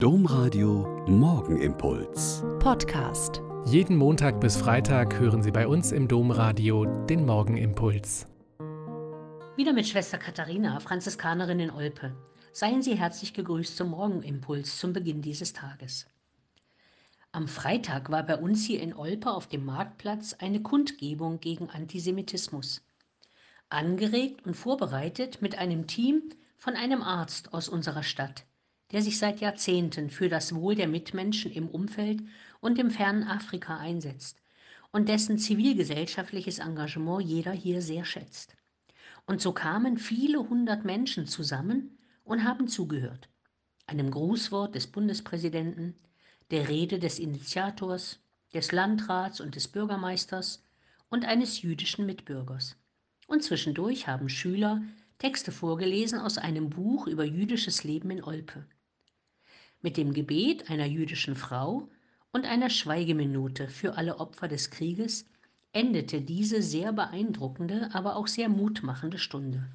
[0.00, 2.44] Domradio Morgenimpuls.
[2.60, 3.42] Podcast.
[3.64, 8.28] Jeden Montag bis Freitag hören Sie bei uns im Domradio den Morgenimpuls.
[9.56, 12.14] Wieder mit Schwester Katharina, Franziskanerin in Olpe.
[12.52, 16.06] Seien Sie herzlich gegrüßt zum Morgenimpuls zum Beginn dieses Tages.
[17.32, 22.86] Am Freitag war bei uns hier in Olpe auf dem Marktplatz eine Kundgebung gegen Antisemitismus.
[23.68, 26.22] Angeregt und vorbereitet mit einem Team
[26.56, 28.44] von einem Arzt aus unserer Stadt
[28.92, 32.22] der sich seit Jahrzehnten für das Wohl der Mitmenschen im Umfeld
[32.60, 34.40] und im fernen Afrika einsetzt
[34.92, 38.56] und dessen zivilgesellschaftliches Engagement jeder hier sehr schätzt.
[39.26, 43.28] Und so kamen viele hundert Menschen zusammen und haben zugehört.
[43.86, 45.94] Einem Grußwort des Bundespräsidenten,
[46.50, 48.20] der Rede des Initiators,
[48.54, 50.64] des Landrats und des Bürgermeisters
[51.10, 52.76] und eines jüdischen Mitbürgers.
[53.26, 54.80] Und zwischendurch haben Schüler
[55.18, 58.64] Texte vorgelesen aus einem Buch über jüdisches Leben in Olpe
[59.80, 61.88] mit dem Gebet einer jüdischen Frau
[62.32, 65.24] und einer Schweigeminute für alle Opfer des Krieges
[65.72, 69.70] endete diese sehr beeindruckende, aber auch sehr mutmachende Stunde.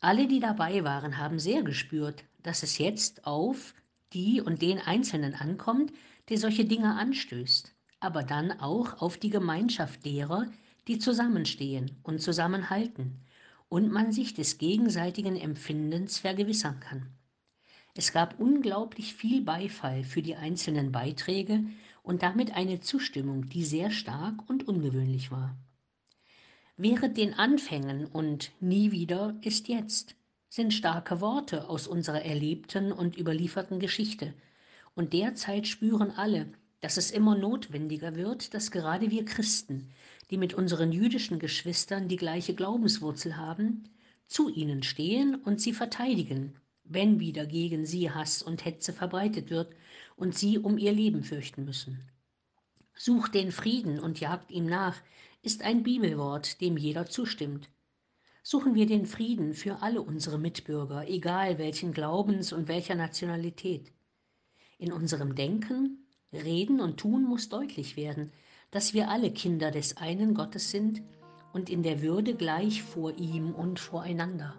[0.00, 3.74] Alle, die dabei waren, haben sehr gespürt, dass es jetzt auf
[4.12, 5.92] die und den Einzelnen ankommt,
[6.28, 10.46] der solche Dinge anstößt, aber dann auch auf die Gemeinschaft derer,
[10.88, 13.20] die zusammenstehen und zusammenhalten
[13.68, 17.06] und man sich des gegenseitigen Empfindens vergewissern kann.
[17.94, 21.64] Es gab unglaublich viel Beifall für die einzelnen Beiträge
[22.02, 25.56] und damit eine Zustimmung, die sehr stark und ungewöhnlich war.
[26.76, 30.16] Während den Anfängen und nie wieder ist jetzt
[30.48, 34.34] sind starke Worte aus unserer erlebten und überlieferten Geschichte.
[34.94, 36.46] Und derzeit spüren alle,
[36.82, 39.88] dass es immer notwendiger wird, dass gerade wir Christen,
[40.30, 43.84] die mit unseren jüdischen Geschwistern die gleiche Glaubenswurzel haben,
[44.26, 46.52] zu ihnen stehen und sie verteidigen,
[46.94, 49.74] wenn wieder gegen sie Hass und Hetze verbreitet wird
[50.16, 52.10] und sie um ihr Leben fürchten müssen.
[52.94, 54.96] Sucht den Frieden und jagt ihm nach,
[55.42, 57.68] ist ein Bibelwort, dem jeder zustimmt.
[58.42, 63.92] Suchen wir den Frieden für alle unsere Mitbürger, egal welchen Glaubens und welcher Nationalität.
[64.78, 68.32] In unserem Denken, Reden und Tun muss deutlich werden,
[68.70, 71.02] dass wir alle Kinder des einen Gottes sind
[71.52, 74.58] und in der Würde gleich vor ihm und voreinander.